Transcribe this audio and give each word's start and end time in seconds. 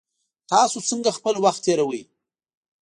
تاسو 0.51 0.77
څنګه 0.89 1.09
خپل 1.17 1.35
وخت 1.43 1.61
تیروئ؟ 1.65 2.01